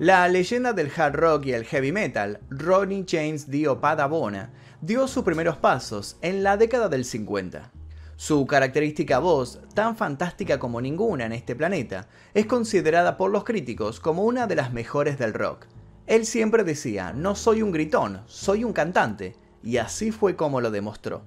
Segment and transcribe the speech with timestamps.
[0.00, 5.22] La leyenda del hard rock y el heavy metal, Ronnie James Dio Padabona, dio sus
[5.22, 7.70] primeros pasos en la década del 50.
[8.16, 14.00] Su característica voz, tan fantástica como ninguna en este planeta, es considerada por los críticos
[14.00, 15.66] como una de las mejores del rock.
[16.08, 20.72] Él siempre decía, no soy un gritón, soy un cantante, y así fue como lo
[20.72, 21.22] demostró.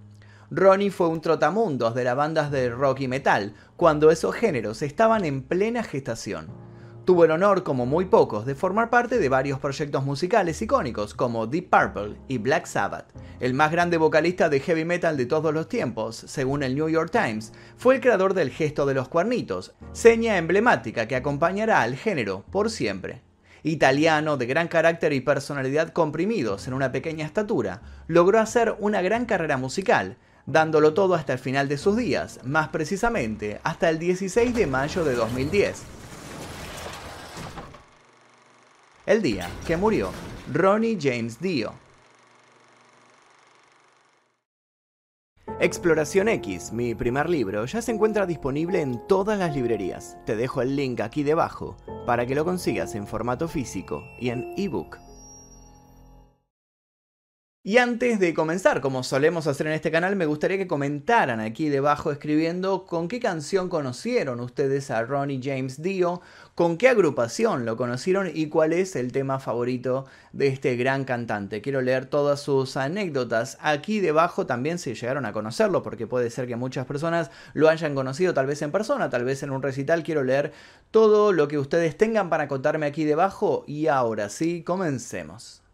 [0.52, 5.23] Ronnie fue un trotamundos de las bandas de rock y metal, cuando esos géneros estaban
[5.23, 6.66] en plena gestación.
[7.07, 11.47] Tuvo el honor, como muy pocos, de formar parte de varios proyectos musicales icónicos como
[11.47, 13.13] Deep Purple y Black Sabbath.
[13.39, 17.09] El más grande vocalista de heavy metal de todos los tiempos, según el New York
[17.09, 22.43] Times, fue el creador del gesto de los cuernitos, seña emblemática que acompañará al género
[22.51, 23.21] por siempre.
[23.63, 29.25] Italiano, de gran carácter y personalidad comprimidos en una pequeña estatura, logró hacer una gran
[29.25, 34.53] carrera musical, dándolo todo hasta el final de sus días, más precisamente hasta el 16
[34.53, 35.97] de mayo de 2010
[39.08, 40.11] el día que murió
[40.53, 41.73] Ronnie James Dio.
[45.59, 50.17] Exploración X, mi primer libro, ya se encuentra disponible en todas las librerías.
[50.25, 54.53] Te dejo el link aquí debajo para que lo consigas en formato físico y en
[54.58, 54.99] ebook.
[57.67, 61.67] Y antes de comenzar, como solemos hacer en este canal, me gustaría que comentaran aquí
[61.67, 66.21] debajo escribiendo con qué canción conocieron ustedes a Ronnie James Dio,
[66.55, 71.61] con qué agrupación lo conocieron y cuál es el tema favorito de este gran cantante.
[71.61, 76.47] Quiero leer todas sus anécdotas aquí debajo también si llegaron a conocerlo, porque puede ser
[76.47, 80.03] que muchas personas lo hayan conocido tal vez en persona, tal vez en un recital.
[80.03, 80.53] Quiero leer
[80.89, 85.66] todo lo que ustedes tengan para contarme aquí debajo y ahora sí, comencemos.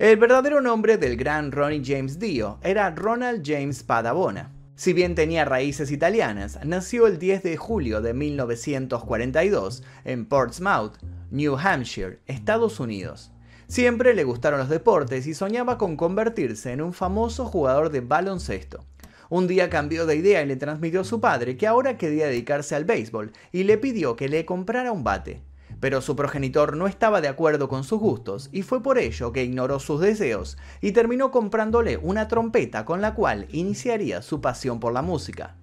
[0.00, 4.52] El verdadero nombre del gran Ronnie James Dio era Ronald James Padabona.
[4.76, 10.98] Si bien tenía raíces italianas, nació el 10 de julio de 1942 en Portsmouth,
[11.32, 13.32] New Hampshire, Estados Unidos.
[13.66, 18.84] Siempre le gustaron los deportes y soñaba con convertirse en un famoso jugador de baloncesto.
[19.30, 22.76] Un día cambió de idea y le transmitió a su padre que ahora quería dedicarse
[22.76, 25.42] al béisbol y le pidió que le comprara un bate
[25.80, 29.44] pero su progenitor no estaba de acuerdo con sus gustos y fue por ello que
[29.44, 34.92] ignoró sus deseos y terminó comprándole una trompeta con la cual iniciaría su pasión por
[34.92, 35.56] la música.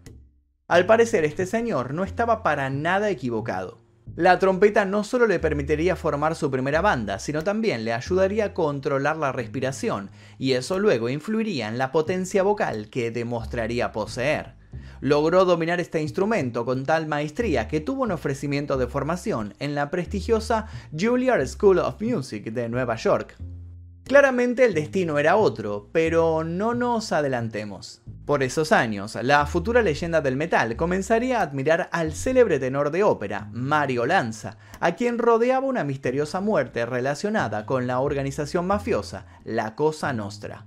[0.67, 3.85] Al parecer este señor no estaba para nada equivocado.
[4.15, 8.53] La trompeta no solo le permitiría formar su primera banda, sino también le ayudaría a
[8.53, 14.54] controlar la respiración, y eso luego influiría en la potencia vocal que demostraría poseer
[15.01, 19.89] logró dominar este instrumento con tal maestría que tuvo un ofrecimiento de formación en la
[19.89, 20.67] prestigiosa
[20.97, 23.35] Juilliard School of Music de Nueva York.
[24.05, 28.03] Claramente el destino era otro, pero no nos adelantemos.
[28.25, 33.03] Por esos años, la futura leyenda del metal comenzaría a admirar al célebre tenor de
[33.03, 39.73] ópera, Mario Lanza, a quien rodeaba una misteriosa muerte relacionada con la organización mafiosa, la
[39.73, 40.66] Cosa Nostra.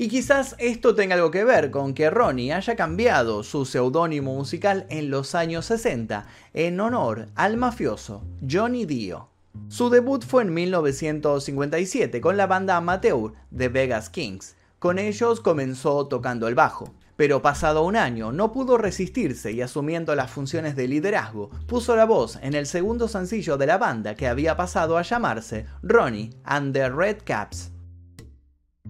[0.00, 4.86] Y quizás esto tenga algo que ver con que Ronnie haya cambiado su seudónimo musical
[4.90, 9.28] en los años 60 en honor al mafioso Johnny Dio.
[9.66, 14.54] Su debut fue en 1957 con la banda amateur The Vegas Kings.
[14.78, 20.14] Con ellos comenzó tocando el bajo, pero pasado un año no pudo resistirse y asumiendo
[20.14, 24.28] las funciones de liderazgo, puso la voz en el segundo sencillo de la banda que
[24.28, 27.72] había pasado a llamarse Ronnie and the Red Caps.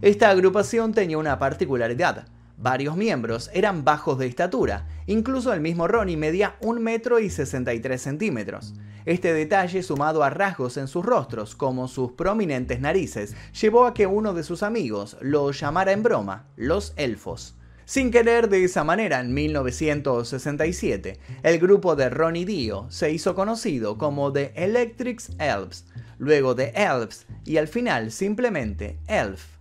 [0.01, 2.29] Esta agrupación tenía una particularidad.
[2.57, 8.01] Varios miembros eran bajos de estatura, incluso el mismo Ronnie medía 1 metro y 63
[8.01, 8.75] centímetros.
[9.07, 14.07] Este detalle, sumado a rasgos en sus rostros, como sus prominentes narices, llevó a que
[14.07, 17.57] uno de sus amigos lo llamara en broma los elfos.
[17.85, 23.99] Sin querer de esa manera, en 1967, el grupo de Ronnie Dio se hizo conocido
[23.99, 25.87] como The Electric Elves,
[26.19, 29.58] luego The Elves y al final simplemente Elf.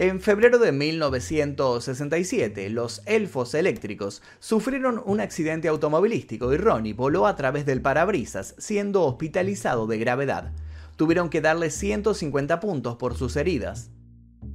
[0.00, 7.34] En febrero de 1967, los elfos eléctricos sufrieron un accidente automovilístico y Ronnie voló a
[7.34, 10.52] través del parabrisas, siendo hospitalizado de gravedad.
[10.94, 13.90] Tuvieron que darle 150 puntos por sus heridas.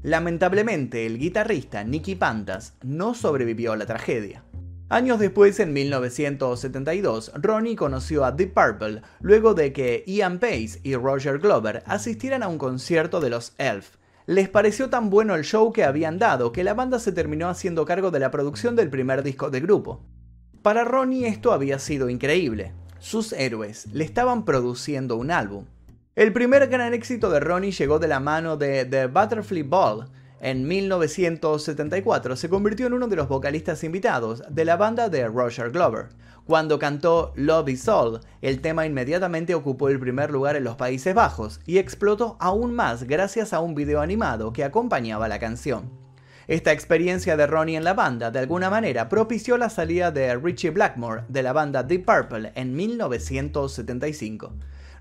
[0.01, 4.46] Lamentablemente, el guitarrista Nicky Pantas no sobrevivió a la tragedia.
[4.88, 10.96] Años después, en 1972, Ronnie conoció a Deep Purple luego de que Ian Pace y
[10.96, 15.72] Roger Glover asistieran a un concierto de los Elf les pareció tan bueno el show
[15.74, 19.24] que habían dado que la banda se terminó haciendo cargo de la producción del primer
[19.24, 20.02] disco del grupo.
[20.62, 22.74] Para Ronnie esto había sido increíble.
[23.00, 25.66] Sus héroes le estaban produciendo un álbum.
[26.16, 30.08] El primer gran éxito de Ronnie llegó de la mano de The Butterfly Ball,
[30.44, 35.72] En 1974 se convirtió en uno de los vocalistas invitados de la banda de Roger
[35.72, 36.10] Glover.
[36.44, 41.16] Cuando cantó Love is All, el tema inmediatamente ocupó el primer lugar en los Países
[41.16, 45.90] Bajos y explotó aún más gracias a un video animado que acompañaba la canción.
[46.50, 50.72] Esta experiencia de Ronnie en la banda de alguna manera propició la salida de Richie
[50.72, 54.51] Blackmore de la banda Deep Purple en 1975.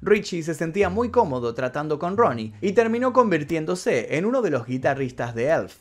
[0.04, 4.66] Richie se sentía muy cómodo tratando con Ronnie y terminó convirtiéndose en uno de los
[4.66, 5.76] guitarristas de Elf.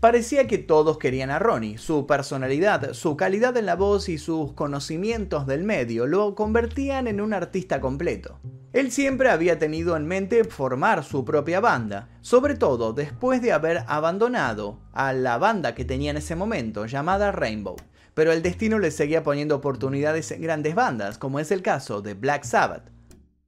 [0.00, 4.52] Parecía que todos querían a Ronnie, su personalidad, su calidad en la voz y sus
[4.52, 8.38] conocimientos del medio lo convertían en un artista completo.
[8.74, 13.84] Él siempre había tenido en mente formar su propia banda, sobre todo después de haber
[13.86, 17.76] abandonado a la banda que tenía en ese momento, llamada Rainbow.
[18.12, 22.12] Pero el destino le seguía poniendo oportunidades en grandes bandas, como es el caso de
[22.12, 22.93] Black Sabbath.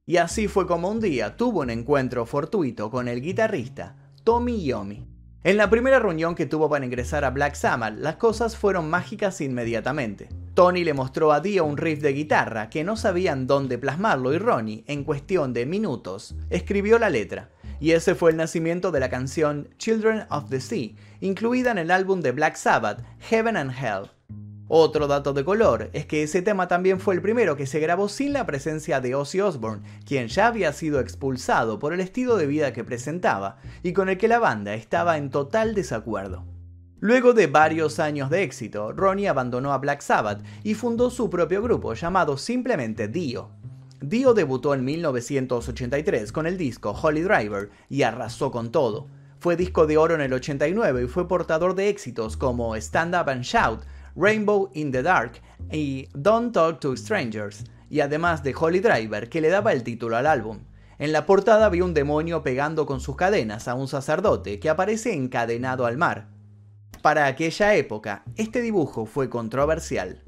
[0.09, 5.05] Y así fue como un día tuvo un encuentro fortuito con el guitarrista Tommy Yomi.
[5.43, 9.41] En la primera reunión que tuvo para ingresar a Black Sabbath, las cosas fueron mágicas
[9.41, 10.29] inmediatamente.
[10.53, 14.37] Tony le mostró a Dio un riff de guitarra que no sabían dónde plasmarlo y
[14.37, 17.49] Ronnie, en cuestión de minutos, escribió la letra.
[17.81, 21.91] Y ese fue el nacimiento de la canción Children of the Sea, incluida en el
[21.91, 24.16] álbum de Black Sabbath, Heaven and Hell.
[24.69, 28.09] Otro dato de color es que ese tema también fue el primero que se grabó
[28.09, 32.47] sin la presencia de Ozzy Osbourne, quien ya había sido expulsado por el estilo de
[32.47, 36.43] vida que presentaba y con el que la banda estaba en total desacuerdo.
[36.99, 41.61] Luego de varios años de éxito, Ronnie abandonó a Black Sabbath y fundó su propio
[41.61, 43.51] grupo llamado simplemente Dio.
[44.01, 49.07] Dio debutó en 1983 con el disco Holy Driver y arrasó con todo.
[49.39, 53.29] Fue disco de oro en el 89 y fue portador de éxitos como Stand Up
[53.29, 53.81] and Shout,
[54.17, 55.39] Rainbow in the Dark
[55.71, 60.17] y Don't Talk to Strangers, y además de Holy Driver, que le daba el título
[60.17, 60.61] al álbum.
[60.97, 65.13] En la portada había un demonio pegando con sus cadenas a un sacerdote que aparece
[65.13, 66.29] encadenado al mar.
[67.03, 70.23] Para aquella época, este dibujo fue controversial.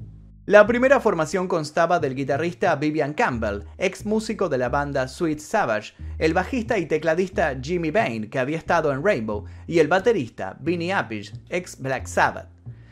[0.46, 5.94] La primera formación constaba del guitarrista Vivian Campbell, ex músico de la banda Sweet Savage,
[6.18, 10.92] el bajista y tecladista Jimmy Bain, que había estado en Rainbow, y el baterista Vinnie
[10.92, 12.49] Appice, ex Black Sabbath.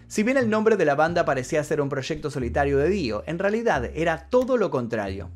[0.09, 3.39] Si bien el nombre de la banda parecía ser un proyecto solitario de Dio, en
[3.39, 5.31] realidad era todo lo contrario.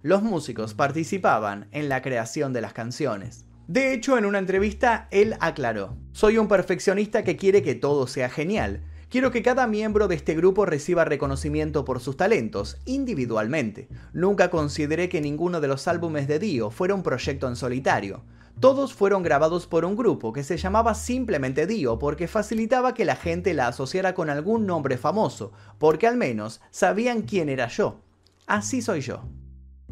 [0.00, 3.44] Los músicos participaban en la creación de las canciones.
[3.68, 8.30] De hecho, en una entrevista, él aclaró, soy un perfeccionista que quiere que todo sea
[8.30, 8.82] genial.
[9.10, 13.88] Quiero que cada miembro de este grupo reciba reconocimiento por sus talentos, individualmente.
[14.14, 18.24] Nunca consideré que ninguno de los álbumes de Dio fuera un proyecto en solitario.
[18.60, 23.16] Todos fueron grabados por un grupo que se llamaba simplemente Dio porque facilitaba que la
[23.16, 28.00] gente la asociara con algún nombre famoso, porque al menos sabían quién era yo.
[28.46, 29.24] Así soy yo.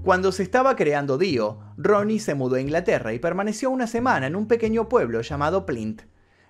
[0.03, 4.35] Cuando se estaba creando Dio, Ronnie se mudó a Inglaterra y permaneció una semana en
[4.35, 6.03] un pequeño pueblo llamado Plint.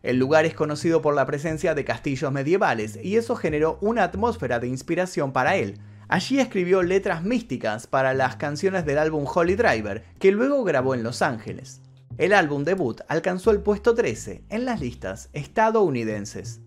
[0.03, 4.59] El lugar es conocido por la presencia de castillos medievales y eso generó una atmósfera
[4.59, 5.79] de inspiración para él.
[6.09, 11.03] Allí escribió letras místicas para las canciones del álbum Holy Driver, que luego grabó en
[11.03, 11.82] Los Ángeles.
[12.19, 16.61] El álbum debut alcanzó el puesto 13 en las listas estadounidenses.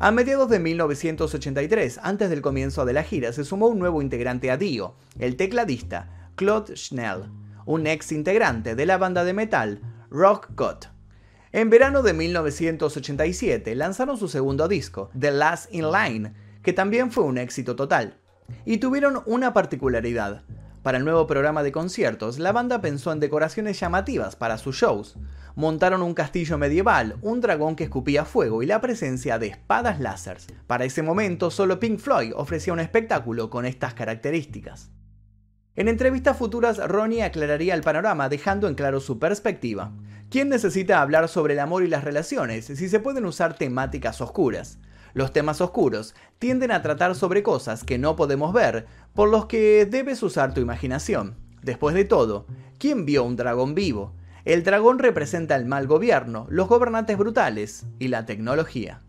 [0.00, 4.50] A mediados de 1983, antes del comienzo de la gira, se sumó un nuevo integrante
[4.50, 7.30] a Dio, el tecladista Claude Schnell,
[7.64, 9.80] un ex integrante de la banda de metal
[10.10, 10.86] Rock God.
[11.52, 16.32] En verano de 1987 lanzaron su segundo disco, The Last in Line,
[16.62, 18.18] que también fue un éxito total.
[18.64, 20.42] Y tuvieron una particularidad.
[20.82, 25.16] Para el nuevo programa de conciertos, la banda pensó en decoraciones llamativas para sus shows.
[25.54, 30.46] Montaron un castillo medieval, un dragón que escupía fuego y la presencia de espadas láseres.
[30.66, 34.90] Para ese momento, solo Pink Floyd ofrecía un espectáculo con estas características.
[35.76, 39.92] En entrevistas futuras, Ronnie aclararía el panorama dejando en claro su perspectiva.
[40.30, 44.78] ¿Quién necesita hablar sobre el amor y las relaciones si se pueden usar temáticas oscuras?
[45.14, 49.86] Los temas oscuros tienden a tratar sobre cosas que no podemos ver, por los que
[49.86, 51.36] debes usar tu imaginación.
[51.62, 52.46] Después de todo,
[52.78, 54.14] ¿quién vio un dragón vivo?
[54.44, 59.00] El dragón representa el mal gobierno, los gobernantes brutales y la tecnología.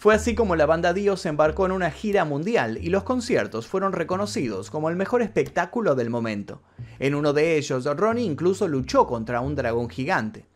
[0.00, 3.66] Fue así como la banda Dio se embarcó en una gira mundial y los conciertos
[3.66, 6.62] fueron reconocidos como el mejor espectáculo del momento.
[6.98, 10.46] En uno de ellos, Ronnie incluso luchó contra un dragón gigante.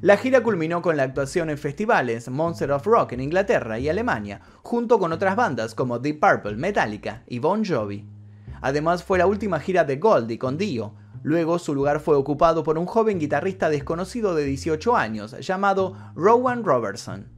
[0.00, 4.40] La gira culminó con la actuación en festivales Monster of Rock en Inglaterra y Alemania,
[4.62, 8.04] junto con otras bandas como Deep Purple, Metallica y Bon Jovi.
[8.60, 10.94] Además fue la última gira de Goldie con Dio.
[11.22, 16.64] Luego su lugar fue ocupado por un joven guitarrista desconocido de 18 años llamado Rowan
[16.64, 17.28] Robertson.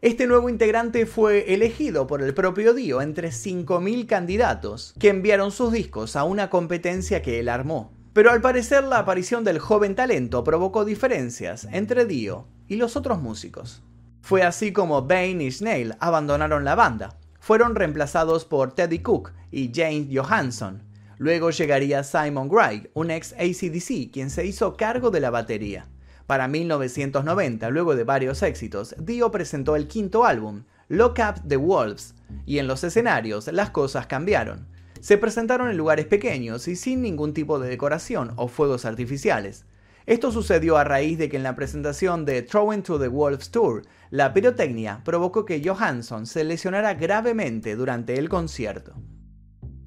[0.00, 5.72] Este nuevo integrante fue elegido por el propio Dio entre 5.000 candidatos que enviaron sus
[5.72, 7.97] discos a una competencia que él armó.
[8.18, 13.22] Pero al parecer la aparición del joven talento provocó diferencias entre Dio y los otros
[13.22, 13.80] músicos.
[14.22, 17.16] Fue así como Bane y Snail abandonaron la banda.
[17.38, 20.82] Fueron reemplazados por Teddy Cook y James Johansson.
[21.18, 25.86] Luego llegaría Simon Gray, un ex ACDC, quien se hizo cargo de la batería.
[26.26, 32.16] Para 1990, luego de varios éxitos, Dio presentó el quinto álbum, Lock Up the Wolves,
[32.46, 34.66] y en los escenarios las cosas cambiaron.
[35.00, 39.64] Se presentaron en lugares pequeños y sin ningún tipo de decoración o fuegos artificiales.
[40.06, 43.82] Esto sucedió a raíz de que en la presentación de Throwing to the Wolves Tour,
[44.10, 48.94] la pirotecnia provocó que Johansson se lesionara gravemente durante el concierto.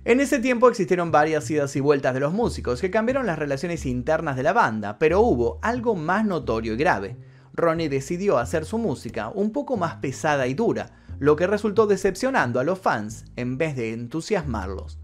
[0.05, 3.85] En ese tiempo existieron varias idas y vueltas de los músicos que cambiaron las relaciones
[3.85, 7.17] internas de la banda, pero hubo algo más notorio y grave.
[7.53, 12.59] Ronnie decidió hacer su música un poco más pesada y dura, lo que resultó decepcionando
[12.59, 15.00] a los fans en vez de entusiasmarlos.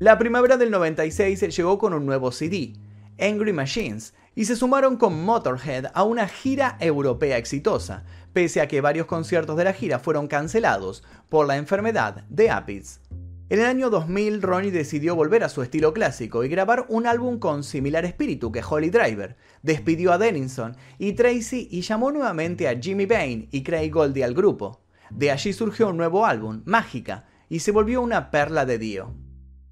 [0.00, 2.72] La primavera del 96 llegó con un nuevo CD,
[3.20, 8.80] Angry Machines, y se sumaron con Motorhead a una gira europea exitosa, pese a que
[8.80, 13.02] varios conciertos de la gira fueron cancelados por la enfermedad de Aphids.
[13.50, 17.38] En el año 2000, Ronnie decidió volver a su estilo clásico y grabar un álbum
[17.38, 19.36] con similar espíritu que Holly Driver.
[19.62, 24.34] Despidió a Denison y Tracy y llamó nuevamente a Jimmy Bain y Craig Goldie al
[24.34, 24.80] grupo.
[25.10, 29.23] De allí surgió un nuevo álbum, Mágica, y se volvió una perla de Dio.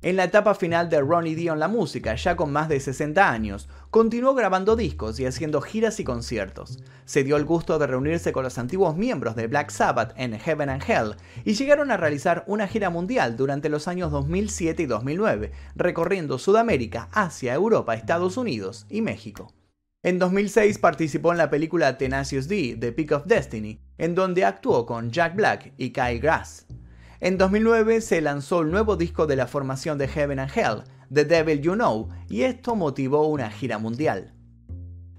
[0.05, 3.31] En la etapa final de Ronnie Dio en la música, ya con más de 60
[3.31, 6.83] años, continuó grabando discos y haciendo giras y conciertos.
[7.05, 10.71] Se dio el gusto de reunirse con los antiguos miembros de Black Sabbath en Heaven
[10.71, 15.53] and Hell y llegaron a realizar una gira mundial durante los años 2007 y 2009,
[15.77, 19.55] recorriendo Sudamérica, Asia, Europa, Estados Unidos y México.
[20.03, 24.85] En 2006 participó en la película Tenacious D, The Peak of Destiny, en donde actuó
[24.85, 26.67] con Jack Black y Kyle Grass.
[27.25, 30.83] En 2009 se lanzó el nuevo disco de la formación de Heaven and Hell,
[31.15, 34.35] The Devil You Know, y esto motivó una gira mundial.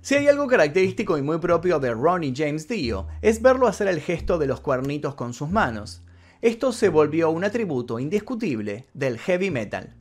[0.01, 4.01] Si hay algo característico y muy propio de Ronnie James Dio, es verlo hacer el
[4.01, 6.03] gesto de los cuernitos con sus manos.
[6.41, 9.95] Esto se volvió un atributo indiscutible del heavy metal.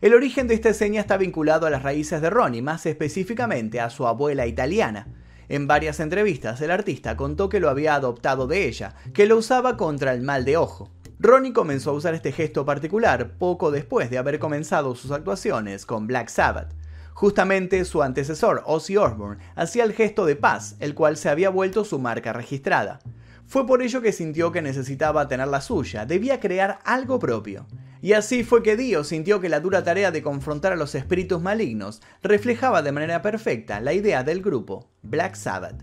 [0.00, 3.90] El origen de esta seña está vinculado a las raíces de Ronnie, más específicamente a
[3.90, 5.08] su abuela italiana.
[5.48, 9.76] En varias entrevistas el artista contó que lo había adoptado de ella, que lo usaba
[9.76, 10.88] contra el mal de ojo.
[11.20, 16.06] Ronnie comenzó a usar este gesto particular poco después de haber comenzado sus actuaciones con
[16.06, 16.72] Black Sabbath.
[17.12, 21.84] Justamente su antecesor, Ozzy Osbourne, hacía el gesto de paz, el cual se había vuelto
[21.84, 23.00] su marca registrada.
[23.48, 27.66] Fue por ello que sintió que necesitaba tener la suya, debía crear algo propio.
[28.00, 31.42] Y así fue que Dio sintió que la dura tarea de confrontar a los espíritus
[31.42, 35.82] malignos reflejaba de manera perfecta la idea del grupo, Black Sabbath.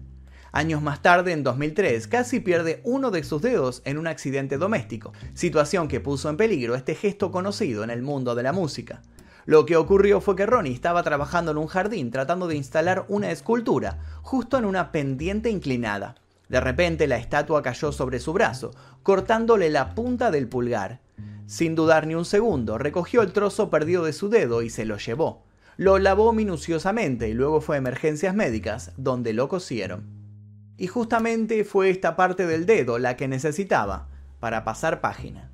[0.56, 5.12] Años más tarde, en 2003, casi pierde uno de sus dedos en un accidente doméstico,
[5.34, 9.02] situación que puso en peligro este gesto conocido en el mundo de la música.
[9.46, 13.32] Lo que ocurrió fue que Ronnie estaba trabajando en un jardín tratando de instalar una
[13.32, 16.16] escultura, justo en una pendiente inclinada.
[16.48, 18.72] De repente la estatua cayó sobre su brazo,
[19.04, 21.02] cortándole la punta del pulgar.
[21.48, 24.96] Sin dudar ni un segundo, recogió el trozo perdido de su dedo y se lo
[24.96, 25.44] llevó.
[25.76, 30.25] Lo lavó minuciosamente y luego fue a emergencias médicas, donde lo cosieron.
[30.78, 35.52] Y justamente fue esta parte del dedo la que necesitaba para pasar página.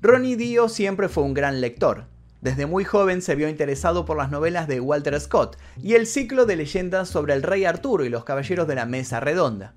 [0.00, 2.06] Ronnie Dio siempre fue un gran lector.
[2.40, 6.46] Desde muy joven se vio interesado por las novelas de Walter Scott y el ciclo
[6.46, 9.74] de leyendas sobre el rey Arturo y los caballeros de la Mesa Redonda.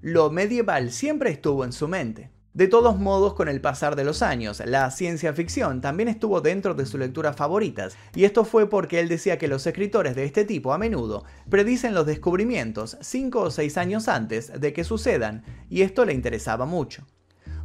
[0.00, 2.32] Lo medieval siempre estuvo en su mente.
[2.52, 6.74] De todos modos, con el pasar de los años, la ciencia ficción también estuvo dentro
[6.74, 10.44] de sus lecturas favoritas, y esto fue porque él decía que los escritores de este
[10.44, 15.82] tipo a menudo predicen los descubrimientos 5 o 6 años antes de que sucedan, y
[15.82, 17.06] esto le interesaba mucho.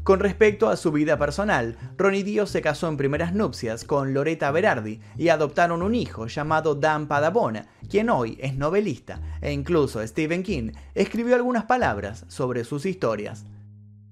[0.03, 4.51] Con respecto a su vida personal, Ronnie Dio se casó en primeras nupcias con Loretta
[4.51, 10.43] Berardi y adoptaron un hijo llamado Dan Padabona, quien hoy es novelista, e incluso Stephen
[10.43, 13.45] King escribió algunas palabras sobre sus historias.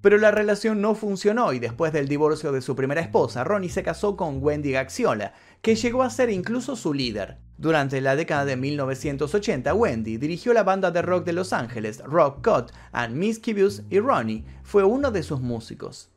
[0.03, 3.83] Pero la relación no funcionó y después del divorcio de su primera esposa, Ronnie se
[3.83, 5.31] casó con Wendy Gaxiola,
[5.62, 7.38] que llegó a ser incluso su líder.
[7.57, 12.45] Durante la década de 1980, Wendy dirigió la banda de rock de Los Ángeles, Rock
[12.45, 16.10] Cut and Mischievous, y Ronnie fue uno de sus músicos.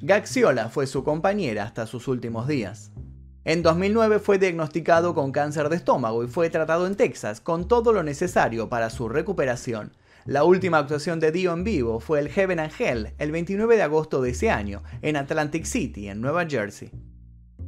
[0.00, 2.90] Gaxiola fue su compañera hasta sus últimos días.
[3.44, 7.92] En 2009 fue diagnosticado con cáncer de estómago y fue tratado en Texas con todo
[7.92, 9.92] lo necesario para su recuperación.
[10.26, 13.82] La última actuación de Dio en vivo fue el Heaven and Hell el 29 de
[13.82, 16.90] agosto de ese año en Atlantic City, en Nueva Jersey.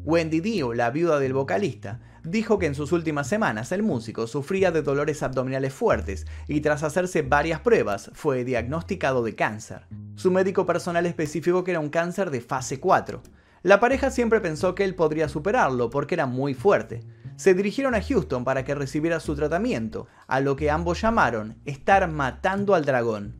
[0.04, 4.70] Wendy Dio, la viuda del vocalista, dijo que en sus últimas semanas el músico sufría
[4.70, 9.86] de dolores abdominales fuertes y tras hacerse varias pruebas fue diagnosticado de cáncer.
[10.16, 13.22] Su médico personal especificó que era un cáncer de fase 4.
[13.62, 17.00] La pareja siempre pensó que él podría superarlo porque era muy fuerte.
[17.42, 22.08] Se dirigieron a Houston para que recibiera su tratamiento, a lo que ambos llamaron estar
[22.08, 23.34] matando al dragón.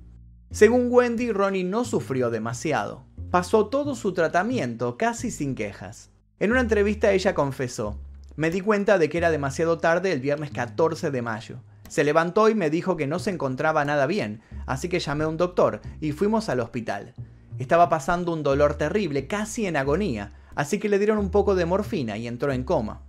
[0.51, 3.05] Según Wendy, Ronnie no sufrió demasiado.
[3.31, 6.11] Pasó todo su tratamiento casi sin quejas.
[6.41, 8.01] En una entrevista ella confesó,
[8.35, 11.63] me di cuenta de que era demasiado tarde el viernes 14 de mayo.
[11.89, 15.29] Se levantó y me dijo que no se encontraba nada bien, así que llamé a
[15.29, 17.15] un doctor y fuimos al hospital.
[17.61, 21.67] Estaba pasando un dolor terrible, casi en agonía, así que le dieron un poco de
[21.67, 23.03] morfina y entró en coma.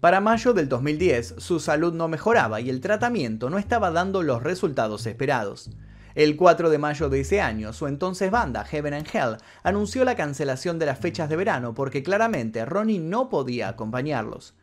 [0.00, 4.42] Para mayo del 2010, su salud no mejoraba y el tratamiento no estaba dando los
[4.42, 5.68] resultados esperados.
[6.14, 10.16] El 4 de mayo de ese año, su entonces banda Heaven and Hell anunció la
[10.16, 14.54] cancelación de las fechas de verano porque claramente Ronnie no podía acompañarlos.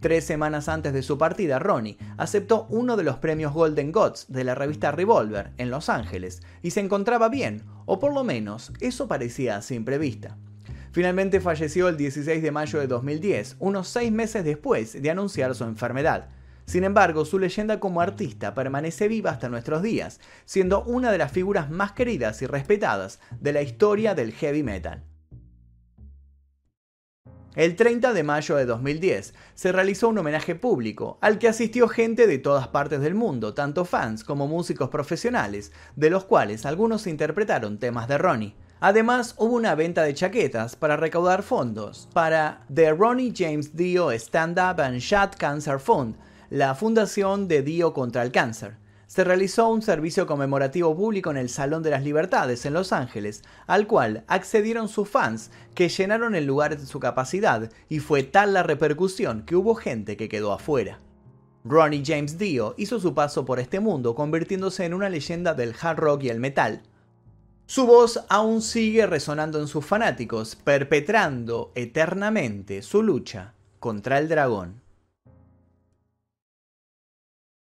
[0.00, 4.44] Tres semanas antes de su partida, Ronnie aceptó uno de los premios Golden Gods de
[4.44, 9.08] la revista Revolver en Los Ángeles y se encontraba bien, o por lo menos eso
[9.08, 9.98] parecía a simple.
[10.96, 15.64] Finalmente falleció el 16 de mayo de 2010, unos seis meses después de anunciar su
[15.64, 16.30] enfermedad.
[16.64, 21.32] Sin embargo, su leyenda como artista permanece viva hasta nuestros días, siendo una de las
[21.32, 25.04] figuras más queridas y respetadas de la historia del heavy metal.
[27.56, 32.26] El 30 de mayo de 2010 se realizó un homenaje público al que asistió gente
[32.26, 37.78] de todas partes del mundo, tanto fans como músicos profesionales, de los cuales algunos interpretaron
[37.78, 38.54] temas de Ronnie.
[38.80, 44.58] Además, hubo una venta de chaquetas para recaudar fondos para The Ronnie James Dio Stand
[44.58, 46.16] Up and Shot Cancer Fund,
[46.50, 51.48] la fundación de Dio contra el cáncer se realizó un servicio conmemorativo público en el
[51.48, 56.44] Salón de las Libertades en Los Ángeles, al cual accedieron sus fans, que llenaron el
[56.44, 60.98] lugar de su capacidad, y fue tal la repercusión que hubo gente que quedó afuera.
[61.64, 65.98] Ronnie James Dio hizo su paso por este mundo, convirtiéndose en una leyenda del hard
[65.98, 66.82] rock y el metal.
[67.68, 74.86] Su voz aún sigue resonando en sus fanáticos, perpetrando eternamente su lucha contra el dragón.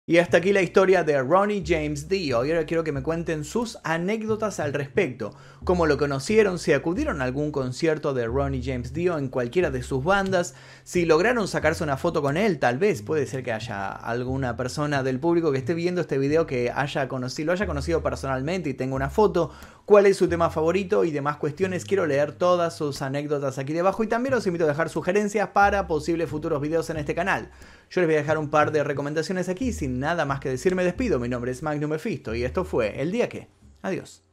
[0.08, 2.42] Y hasta aquí la historia de Ronnie James Dio.
[2.42, 5.34] Y ahora quiero que me cuenten sus anécdotas al respecto.
[5.64, 9.82] Cómo lo conocieron, si acudieron a algún concierto de Ronnie James Dio en cualquiera de
[9.82, 13.90] sus bandas, si lograron sacarse una foto con él, tal vez puede ser que haya
[13.90, 18.02] alguna persona del público que esté viendo este video que haya conocido, lo haya conocido
[18.02, 19.50] personalmente y tenga una foto,
[19.88, 21.86] cuál es su tema favorito y demás cuestiones.
[21.86, 25.86] Quiero leer todas sus anécdotas aquí debajo y también los invito a dejar sugerencias para
[25.86, 27.50] posibles futuros videos en este canal.
[27.88, 29.72] Yo les voy a dejar un par de recomendaciones aquí.
[29.72, 31.18] Sin nada más que decir, me despido.
[31.18, 33.48] Mi nombre es Magnum Mephisto y esto fue El Día Que.
[33.80, 34.27] Adiós.